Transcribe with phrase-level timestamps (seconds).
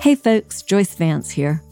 [0.00, 1.62] Hey folks, Joyce Vance here.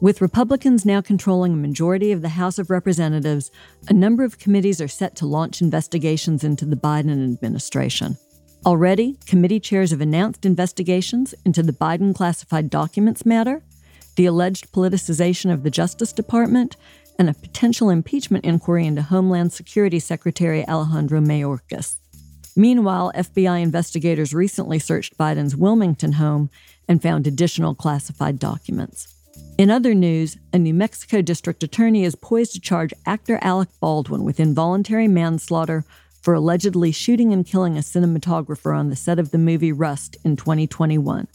[0.00, 3.50] With Republicans now controlling a majority of the House of Representatives,
[3.88, 8.16] a number of committees are set to launch investigations into the Biden administration.
[8.64, 13.64] Already, committee chairs have announced investigations into the Biden classified documents matter,
[14.14, 16.76] the alleged politicization of the Justice Department,
[17.18, 21.96] and a potential impeachment inquiry into Homeland Security Secretary Alejandro Mayorkas.
[22.54, 26.50] Meanwhile, FBI investigators recently searched Biden's Wilmington home
[26.88, 29.12] and found additional classified documents.
[29.58, 34.24] In other news, a New Mexico district attorney is poised to charge actor Alec Baldwin
[34.24, 35.84] with involuntary manslaughter
[36.22, 40.36] for allegedly shooting and killing a cinematographer on the set of the movie Rust in
[40.36, 41.26] 2021.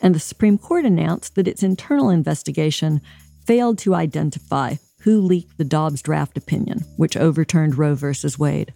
[0.00, 3.00] And the Supreme Court announced that its internal investigation
[3.44, 8.12] failed to identify who leaked the Dobbs draft opinion, which overturned Roe v.
[8.38, 8.72] Wade.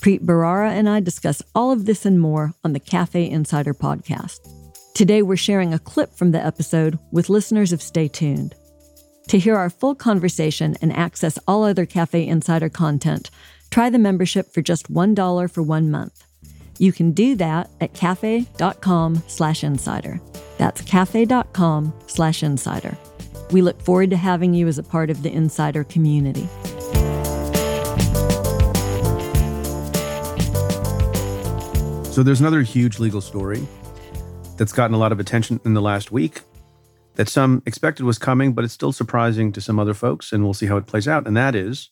[0.00, 4.40] Preet Bharara and I discuss all of this and more on the Cafe Insider podcast.
[4.94, 8.54] Today, we're sharing a clip from the episode with listeners of Stay Tuned.
[9.26, 13.28] To hear our full conversation and access all other Cafe Insider content,
[13.70, 16.24] try the membership for just $1 for one month.
[16.78, 20.20] You can do that at cafe.com slash insider.
[20.58, 22.96] That's cafe.com slash insider.
[23.50, 26.46] We look forward to having you as a part of the insider community.
[32.12, 33.66] So there's another huge legal story
[34.56, 36.42] that's gotten a lot of attention in the last week
[37.16, 40.54] that some expected was coming, but it's still surprising to some other folks, and we'll
[40.54, 41.26] see how it plays out.
[41.26, 41.90] And that is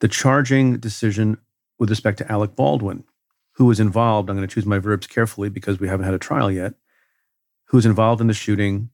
[0.00, 1.38] the charging decision
[1.78, 3.04] with respect to Alec Baldwin,
[3.52, 4.28] who was involved.
[4.28, 6.74] I'm going to choose my verbs carefully because we haven't had a trial yet.
[7.66, 8.90] Who was involved in the shooting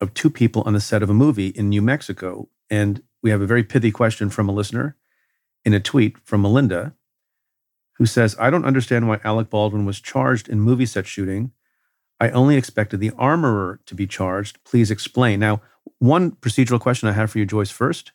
[0.00, 2.48] of two people on the set of a movie in New Mexico?
[2.68, 4.96] And we have a very pithy question from a listener
[5.64, 6.94] in a tweet from Melinda,
[7.94, 11.52] who says, I don't understand why Alec Baldwin was charged in movie set shooting.
[12.20, 14.62] I only expected the armorer to be charged.
[14.64, 15.40] Please explain.
[15.40, 15.60] Now,
[15.98, 18.12] one procedural question I have for you, Joyce, first.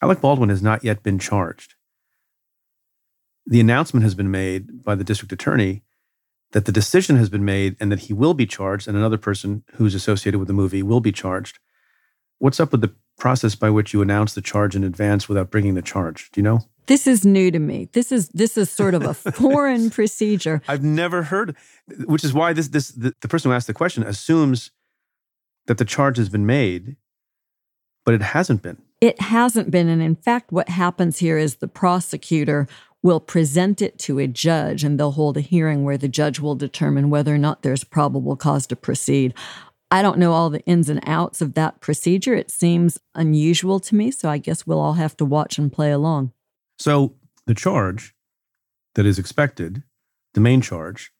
[0.00, 1.74] Alec Baldwin has not yet been charged.
[3.46, 5.82] The announcement has been made by the district attorney
[6.52, 9.64] that the decision has been made and that he will be charged, and another person
[9.74, 11.58] who's associated with the movie will be charged.
[12.38, 15.74] What's up with the process by which you announce the charge in advance without bringing
[15.74, 16.30] the charge?
[16.30, 16.60] Do you know?
[16.88, 17.88] This is new to me.
[17.92, 20.62] This is this is sort of a foreign procedure.
[20.66, 21.54] I've never heard,
[22.06, 24.70] which is why this this the, the person who asked the question assumes
[25.66, 26.96] that the charge has been made,
[28.06, 28.80] but it hasn't been.
[29.02, 32.66] It hasn't been, and in fact, what happens here is the prosecutor
[33.02, 36.56] will present it to a judge, and they'll hold a hearing where the judge will
[36.56, 39.34] determine whether or not there's probable cause to proceed.
[39.90, 42.34] I don't know all the ins and outs of that procedure.
[42.34, 45.92] It seems unusual to me, so I guess we'll all have to watch and play
[45.92, 46.32] along.
[46.78, 47.14] So
[47.46, 48.14] the charge
[48.94, 49.82] that is expected,
[50.34, 51.12] the main charge,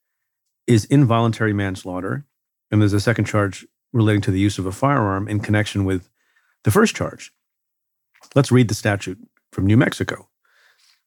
[0.67, 2.25] is involuntary manslaughter.
[2.71, 6.09] And there's a second charge relating to the use of a firearm in connection with
[6.63, 7.31] the first charge.
[8.35, 9.17] Let's read the statute
[9.51, 10.29] from New Mexico.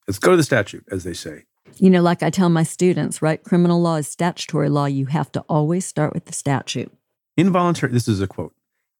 [0.08, 1.44] Let's go to the statute, as they say.
[1.76, 3.42] You know, like I tell my students, right?
[3.42, 4.86] Criminal law is statutory law.
[4.86, 6.92] You have to always start with the statute.
[7.36, 8.54] Involuntary, this is a quote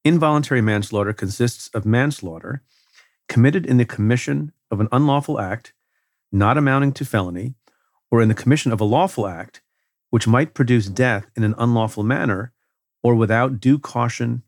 [0.05, 2.63] involuntary manslaughter consists of manslaughter
[3.29, 5.73] committed in the commission of an unlawful act
[6.33, 7.55] not amounting to felony,
[8.11, 9.61] or in the commission of a lawful act
[10.11, 12.53] which might produce death in an unlawful manner
[13.03, 14.43] or without due caution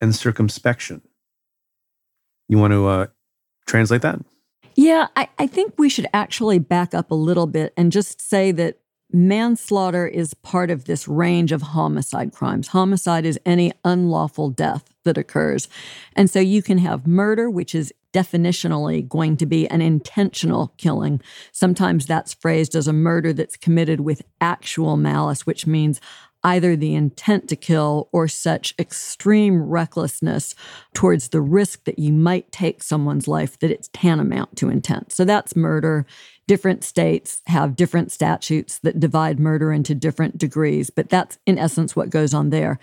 [0.00, 1.02] and circumspection.
[2.48, 3.06] You want to uh,
[3.66, 4.20] translate that?
[4.74, 8.52] Yeah, I, I think we should actually back up a little bit and just say
[8.52, 8.78] that
[9.10, 12.68] manslaughter is part of this range of homicide crimes.
[12.68, 15.68] Homicide is any unlawful death that occurs.
[16.14, 21.20] And so you can have murder, which is definitionally going to be an intentional killing.
[21.52, 26.00] Sometimes that's phrased as a murder that's committed with actual malice, which means
[26.44, 30.54] either the intent to kill or such extreme recklessness
[30.94, 35.12] towards the risk that you might take someone's life that it's tantamount to intent.
[35.12, 36.06] So that's murder.
[36.46, 41.96] Different states have different statutes that divide murder into different degrees, but that's in essence
[41.96, 42.78] what goes on there.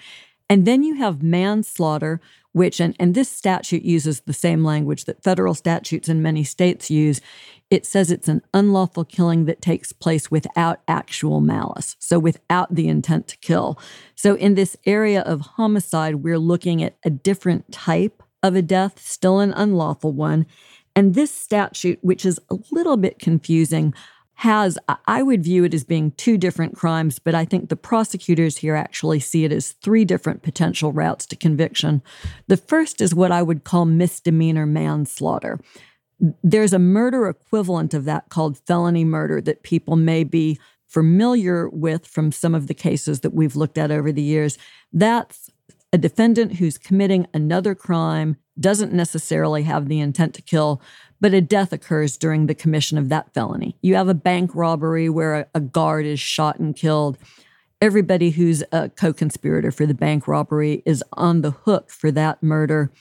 [0.49, 2.21] And then you have manslaughter,
[2.51, 6.91] which, and, and this statute uses the same language that federal statutes in many states
[6.91, 7.19] use.
[7.71, 12.87] It says it's an unlawful killing that takes place without actual malice, so without the
[12.87, 13.79] intent to kill.
[14.13, 18.99] So, in this area of homicide, we're looking at a different type of a death,
[18.99, 20.45] still an unlawful one.
[20.95, 23.93] And this statute, which is a little bit confusing,
[24.35, 24.77] has,
[25.07, 28.75] I would view it as being two different crimes, but I think the prosecutors here
[28.75, 32.03] actually see it as three different potential routes to conviction.
[32.47, 35.59] The first is what I would call misdemeanor manslaughter.
[36.43, 42.05] There's a murder equivalent of that called felony murder that people may be familiar with
[42.05, 44.57] from some of the cases that we've looked at over the years.
[44.91, 45.49] That's
[45.91, 50.81] a defendant who's committing another crime, doesn't necessarily have the intent to kill,
[51.19, 53.77] but a death occurs during the commission of that felony.
[53.81, 57.17] You have a bank robbery where a, a guard is shot and killed.
[57.81, 62.41] Everybody who's a co conspirator for the bank robbery is on the hook for that
[62.41, 62.91] murder,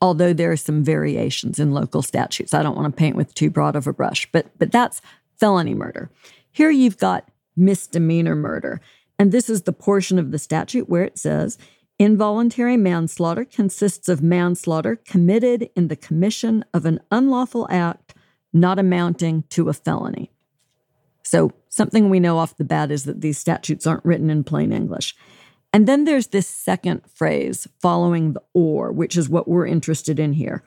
[0.00, 2.54] although there are some variations in local statutes.
[2.54, 5.02] I don't want to paint with too broad of a brush, but, but that's
[5.38, 6.10] felony murder.
[6.50, 8.80] Here you've got misdemeanor murder.
[9.18, 11.58] And this is the portion of the statute where it says
[12.02, 18.16] Involuntary manslaughter consists of manslaughter committed in the commission of an unlawful act
[18.52, 20.32] not amounting to a felony.
[21.22, 24.72] So, something we know off the bat is that these statutes aren't written in plain
[24.72, 25.14] English.
[25.72, 30.32] And then there's this second phrase following the or, which is what we're interested in
[30.32, 30.64] here.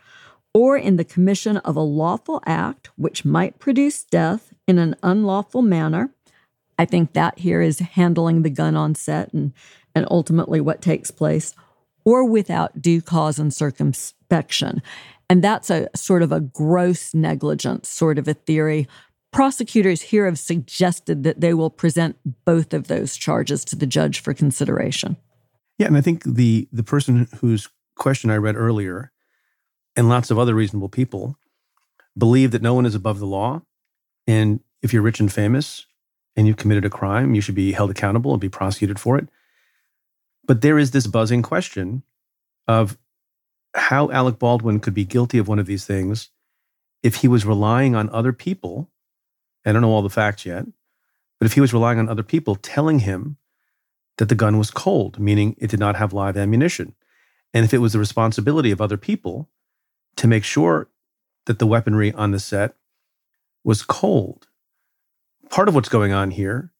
[0.54, 5.64] Or in the commission of a lawful act which might produce death in an unlawful
[5.64, 6.12] manner.
[6.80, 9.52] I think that here is handling the gun on set and
[9.96, 11.56] and ultimately what takes place,
[12.04, 14.82] or without due cause and circumspection.
[15.30, 18.88] And that's a sort of a gross negligence sort of a theory.
[19.32, 24.20] Prosecutors here have suggested that they will present both of those charges to the judge
[24.20, 25.18] for consideration.
[25.78, 29.12] Yeah, and I think the the person whose question I read earlier,
[29.96, 31.38] and lots of other reasonable people,
[32.18, 33.62] believe that no one is above the law,
[34.28, 35.86] and if you're rich and famous
[36.38, 39.28] and you've committed a crime, you should be held accountable and be prosecuted for it.
[40.48, 42.04] But there is this buzzing question
[42.68, 42.98] of
[43.74, 46.30] how Alec Baldwin could be guilty of one of these things
[47.04, 48.90] if he was relying on other people.
[49.66, 50.66] I don't know all the facts yet,
[51.40, 53.38] but if he was relying on other people telling him
[54.18, 56.96] that the gun was cold, meaning it did not have live ammunition,
[57.54, 59.50] and if it was the responsibility of other people
[60.18, 60.90] to make sure
[61.46, 62.76] that the weaponry on the set
[63.64, 64.48] was cold.
[65.50, 66.72] Part of what's going on here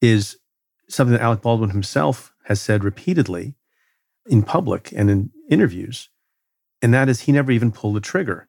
[0.00, 0.38] is
[0.88, 3.54] something that Alec Baldwin himself has said repeatedly
[4.26, 6.08] in public and in interviews,
[6.80, 8.48] and that is he never even pulled the trigger.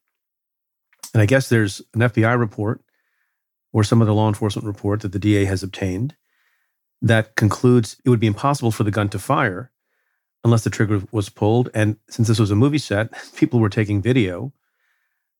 [1.14, 2.82] And I guess there's an FBI report
[3.72, 6.16] or some other law enforcement report that the DA has obtained
[7.02, 9.72] that concludes it would be impossible for the gun to fire
[10.44, 11.70] unless the trigger was pulled.
[11.74, 14.54] And since this was a movie set, people were taking video.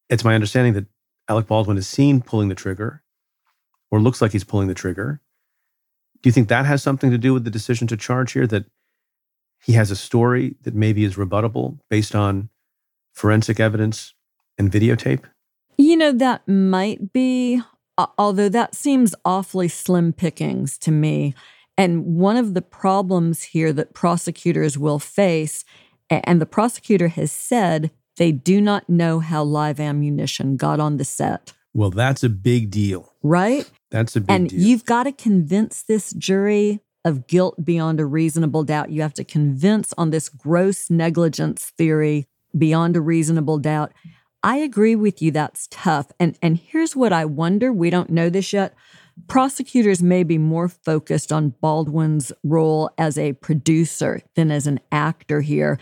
[0.10, 0.86] It's my understanding that
[1.30, 3.04] Alec Baldwin is seen pulling the trigger
[3.90, 5.22] or looks like he's pulling the trigger.
[6.24, 8.48] Do you think that has something to do with the decision to charge here?
[8.48, 8.66] That
[9.62, 12.50] he has a story that maybe is rebuttable based on
[13.14, 14.14] forensic evidence
[14.58, 15.26] and videotape?
[15.78, 17.62] You know, that might be,
[18.18, 21.36] although that seems awfully slim pickings to me.
[21.78, 25.66] And one of the problems here that prosecutors will face,
[26.10, 31.06] and the prosecutor has said they do not know how live ammunition got on the
[31.06, 31.54] set.
[31.74, 33.13] Well, that's a big deal.
[33.24, 33.70] Right?
[33.90, 34.60] That's a big and deal.
[34.60, 38.92] you've got to convince this jury of guilt beyond a reasonable doubt.
[38.92, 42.28] You have to convince on this gross negligence theory
[42.58, 43.94] beyond a reasonable doubt.
[44.42, 46.12] I agree with you that's tough.
[46.20, 48.74] And and here's what I wonder, we don't know this yet.
[49.28, 55.42] Prosecutors may be more focused on Baldwin's role as a producer than as an actor
[55.42, 55.80] here.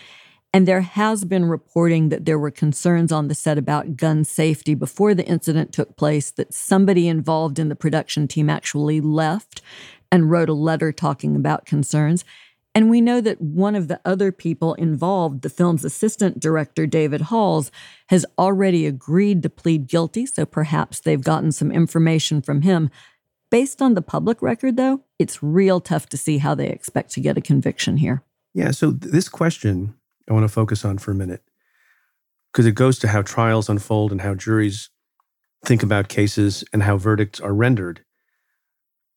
[0.54, 4.76] And there has been reporting that there were concerns on the set about gun safety
[4.76, 9.62] before the incident took place, that somebody involved in the production team actually left
[10.12, 12.26] and wrote a letter talking about concerns.
[12.76, 17.22] And we know that one of the other people involved, the film's assistant director, David
[17.22, 17.72] Halls,
[18.08, 20.26] has already agreed to plead guilty.
[20.26, 22.90] So perhaps they've gotten some information from him.
[23.50, 27.20] Based on the public record, though, it's real tough to see how they expect to
[27.22, 28.24] get a conviction here.
[28.54, 28.72] Yeah.
[28.72, 29.96] So this question
[30.32, 31.44] I want to focus on for a minute
[32.54, 34.90] because it goes to how trials unfold and how juries
[35.66, 38.06] think about cases and how verdicts are rendered.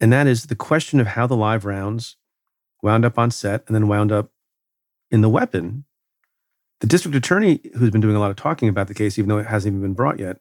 [0.00, 2.16] And that is the question of how the live rounds
[2.82, 4.32] wound up on set and then wound up
[5.12, 5.84] in the weapon.
[6.80, 9.38] The district attorney, who's been doing a lot of talking about the case, even though
[9.38, 10.38] it hasn't even been brought yet,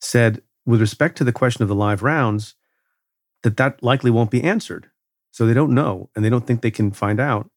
[0.00, 2.54] said, with respect to the question of the live rounds,
[3.42, 4.88] that that likely won't be answered.
[5.30, 7.50] So they don't know and they don't think they can find out.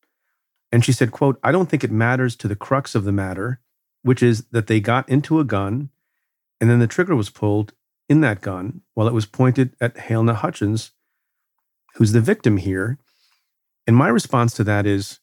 [0.76, 3.62] And she said, quote, I don't think it matters to the crux of the matter,
[4.02, 5.90] which is that they got into a gun
[6.60, 7.72] and then the trigger was pulled
[8.10, 10.92] in that gun while it was pointed at Halyna Hutchins,
[11.94, 12.98] who's the victim here.
[13.88, 15.22] And my response to that is,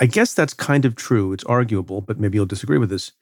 [0.00, 1.32] I guess that's kind of true.
[1.32, 3.12] It's arguable, but maybe you'll disagree with this.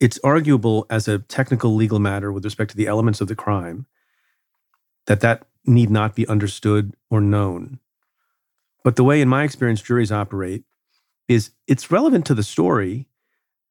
[0.00, 3.86] It's arguable as a technical legal matter with respect to the elements of the crime
[5.06, 7.78] that that need not be understood or known.
[8.86, 10.62] But the way, in my experience, juries operate
[11.26, 13.08] is it's relevant to the story,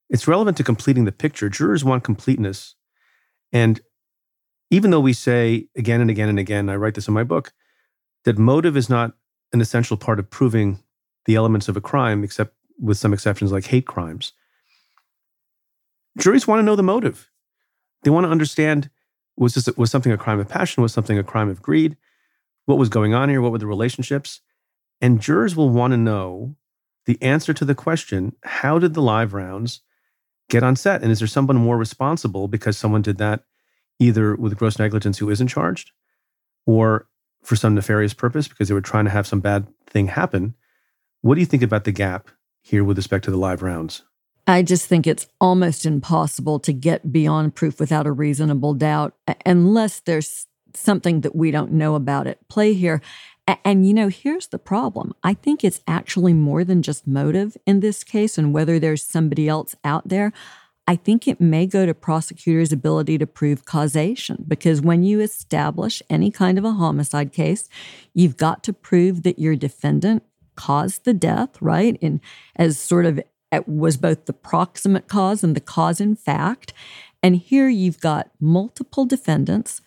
[0.10, 1.48] it's relevant to completing the picture.
[1.48, 2.76] Jurors want completeness.
[3.54, 3.80] And
[4.72, 7.54] even though we say again and again and again, I write this in my book,
[8.26, 9.14] that motive is not
[9.54, 10.84] an essential part of proving
[11.24, 14.34] the elements of a crime, except with some exceptions like hate crimes.
[16.18, 17.32] Juries want to know the motive.
[18.04, 18.90] They want to understand
[19.38, 21.96] was this was something a crime of passion, was something a crime of greed?
[22.66, 23.40] What was going on here?
[23.40, 24.42] What were the relationships?
[25.06, 26.56] And jurors will want to know
[27.06, 29.82] the answer to the question, how did the live rounds
[30.50, 31.04] get on set?
[31.04, 33.44] And is there someone more responsible because someone did that
[34.00, 35.92] either with gross negligence who isn't charged
[36.66, 37.08] or
[37.44, 40.56] for some nefarious purpose because they were trying to have some bad thing happen?
[41.22, 42.32] What do you think about the gap
[42.64, 44.02] here with respect to the live rounds?
[44.48, 49.14] I just think it's almost impossible to get beyond proof without a reasonable doubt
[49.46, 53.04] unless there's something that we don't know about at play here.
[53.48, 55.14] And, you know, here's the problem.
[55.24, 59.48] I think it's actually more than just motive in this case and whether there's somebody
[59.48, 60.34] else out there.
[60.88, 66.02] I think it may go to prosecutors' ability to prove causation because when you establish
[66.10, 67.70] any kind of a homicide case,
[68.14, 70.24] you've got to prove that your defendant
[70.56, 71.98] caused the death, right?
[72.02, 72.22] And
[72.56, 73.20] as sort of
[73.52, 76.74] uh, was both the proximate cause and the cause in fact.
[77.22, 79.82] And here you've got multiple defendants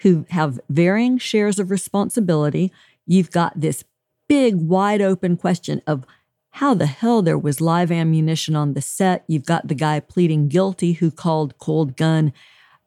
[0.00, 2.72] who have varying shares of responsibility.
[3.06, 3.84] You've got this
[4.28, 6.04] big, wide open question of
[6.50, 9.24] how the hell there was live ammunition on the set.
[9.28, 12.32] You've got the guy pleading guilty who called cold gun.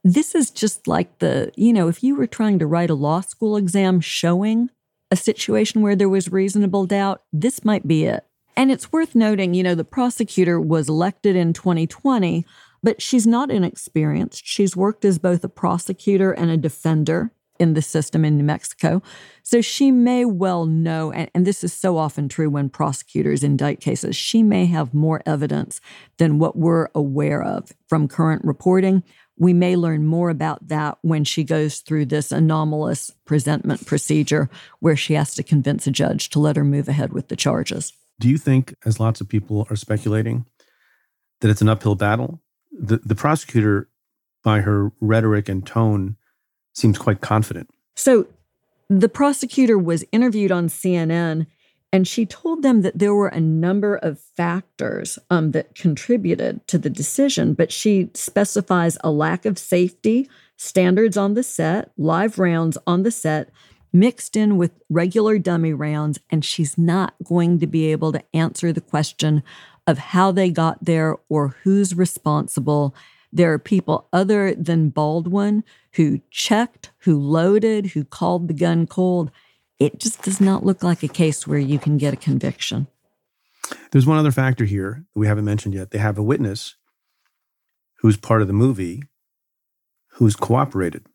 [0.03, 3.21] This is just like the, you know, if you were trying to write a law
[3.21, 4.69] school exam showing
[5.11, 8.25] a situation where there was reasonable doubt, this might be it.
[8.55, 12.45] And it's worth noting, you know, the prosecutor was elected in 2020,
[12.81, 14.45] but she's not inexperienced.
[14.45, 19.01] She's worked as both a prosecutor and a defender in the system in New Mexico.
[19.43, 23.81] So she may well know, and, and, this is so often true when prosecutors indict
[23.81, 25.81] cases, she may have more evidence
[26.17, 29.03] than what we're aware of from current reporting.
[29.37, 34.95] We may learn more about that when she goes through this anomalous presentment procedure where
[34.95, 37.93] she has to convince a judge to let her move ahead with the charges.
[38.19, 40.45] Do you think, as lots of people are speculating,
[41.41, 42.41] that it's an uphill battle?
[42.71, 43.89] The, the prosecutor,
[44.43, 46.17] by her rhetoric and tone,
[46.73, 47.69] seems quite confident.
[47.95, 48.27] So
[48.89, 51.47] the prosecutor was interviewed on CNN
[51.91, 56.77] and she told them that there were a number of factors um, that contributed to
[56.77, 62.77] the decision, but she specifies a lack of safety standards on the set, live rounds
[62.85, 63.49] on the set,
[63.91, 68.71] mixed in with regular dummy rounds, and she's not going to be able to answer
[68.71, 69.41] the question
[69.89, 72.93] of how they got there or who's responsible.
[73.33, 79.31] There are people other than Baldwin who checked, who loaded, who called the gun cold.
[79.79, 82.85] It just does not look like a case where you can get a conviction.
[83.91, 85.89] There's one other factor here that we haven't mentioned yet.
[85.89, 86.75] They have a witness
[88.01, 89.01] who's part of the movie
[90.13, 91.07] who's cooperated.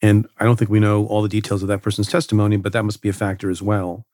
[0.00, 2.84] And I don't think we know all the details of that person's testimony, but that
[2.84, 4.06] must be a factor as well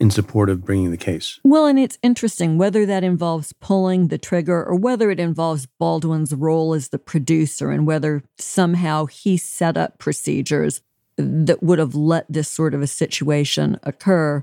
[0.00, 1.38] in support of bringing the case.
[1.44, 6.34] Well, and it's interesting whether that involves pulling the trigger or whether it involves Baldwin's
[6.34, 10.82] role as the producer and whether somehow he set up procedures
[11.16, 14.42] that would have let this sort of a situation occur.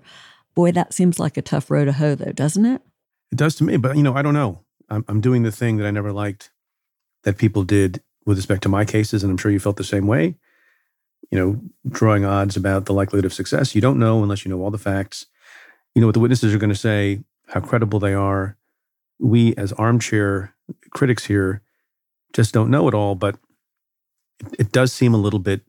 [0.55, 2.81] Boy, that seems like a tough row to hoe, though, doesn't it?
[3.31, 4.59] It does to me, but you know, I don't know.
[4.89, 6.51] I'm, I'm doing the thing that I never liked
[7.23, 10.07] that people did with respect to my cases, and I'm sure you felt the same
[10.07, 10.35] way
[11.31, 13.75] you know, drawing odds about the likelihood of success.
[13.75, 15.27] You don't know unless you know all the facts.
[15.95, 18.57] You know what the witnesses are going to say, how credible they are.
[19.19, 20.55] We, as armchair
[20.91, 21.61] critics here,
[22.33, 23.37] just don't know it all, but
[24.57, 25.61] it, does seem a little bit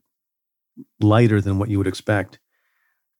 [1.01, 2.39] lighter than what you would expect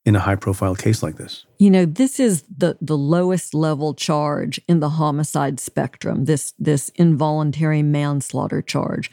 [0.05, 1.45] in a high profile case like this.
[1.59, 6.89] You know, this is the the lowest level charge in the homicide spectrum, this this
[6.89, 9.11] involuntary manslaughter charge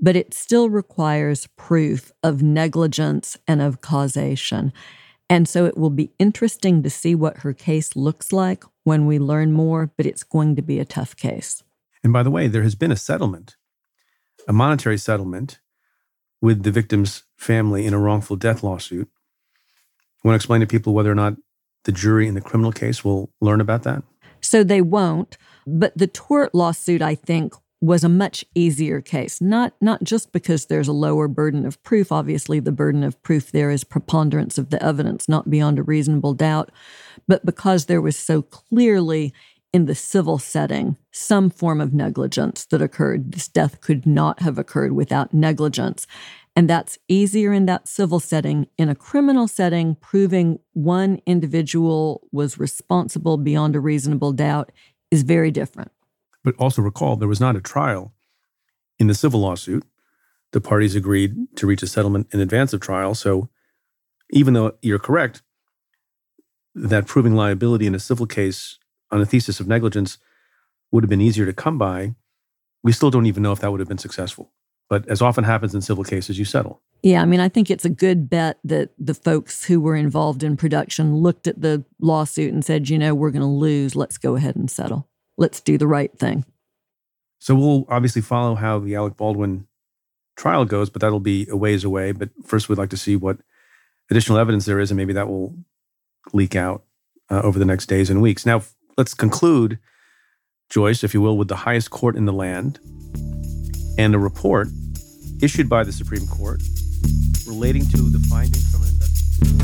[0.00, 4.72] but it still requires proof of negligence and of causation.
[5.30, 9.18] And so it will be interesting to see what her case looks like when we
[9.18, 11.62] learn more, but it's going to be a tough case.
[12.02, 13.56] And by the way, there has been a settlement,
[14.46, 15.60] a monetary settlement
[16.40, 19.08] with the victim's family in a wrongful death lawsuit.
[19.08, 21.34] You want to explain to people whether or not
[21.84, 24.02] the jury in the criminal case will learn about that?
[24.40, 25.36] So they won't.
[25.66, 29.40] But the tort lawsuit, I think, was a much easier case.
[29.40, 32.10] Not not just because there's a lower burden of proof.
[32.10, 36.34] Obviously the burden of proof there is preponderance of the evidence not beyond a reasonable
[36.34, 36.70] doubt.
[37.26, 39.32] But because there was so clearly
[39.72, 44.58] in the civil setting some form of negligence that occurred this death could not have
[44.58, 46.06] occurred without negligence.
[46.56, 48.66] And that's easier in that civil setting.
[48.78, 54.72] In a criminal setting proving one individual was responsible beyond a reasonable doubt
[55.10, 55.92] is very different
[56.48, 58.14] but also recall there was not a trial
[58.98, 59.84] in the civil lawsuit.
[60.52, 63.14] the parties agreed to reach a settlement in advance of trial.
[63.14, 63.50] So
[64.30, 65.42] even though you're correct
[66.74, 68.78] that proving liability in a civil case
[69.10, 70.16] on a thesis of negligence
[70.90, 72.14] would have been easier to come by,
[72.82, 74.50] we still don't even know if that would have been successful.
[74.88, 76.80] But as often happens in civil cases, you settle.
[77.02, 80.42] Yeah, I mean, I think it's a good bet that the folks who were involved
[80.42, 83.94] in production looked at the lawsuit and said, you know, we're going to lose.
[83.94, 85.10] Let's go ahead and settle.
[85.38, 86.44] Let's do the right thing.
[87.38, 89.68] So we'll obviously follow how the Alec Baldwin
[90.36, 92.12] trial goes, but that'll be a ways away.
[92.12, 93.38] But first, we'd like to see what
[94.10, 95.54] additional evidence there is, and maybe that will
[96.32, 96.82] leak out
[97.30, 98.44] uh, over the next days and weeks.
[98.44, 98.62] Now,
[98.96, 99.78] let's conclude,
[100.68, 102.80] Joyce, if you will, with the highest court in the land
[103.96, 104.68] and a report
[105.40, 106.60] issued by the Supreme Court
[107.46, 109.58] relating to the findings from an investigation.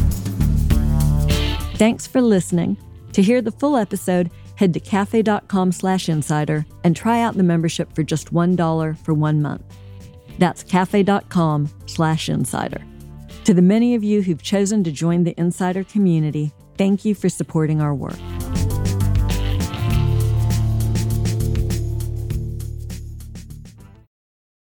[1.77, 2.77] Thanks for listening.
[3.13, 7.95] To hear the full episode, head to cafe.com slash insider and try out the membership
[7.95, 9.65] for just $1 for one month.
[10.39, 12.83] That's cafe.com slash insider.
[13.45, 17.29] To the many of you who've chosen to join the insider community, thank you for
[17.29, 18.19] supporting our work.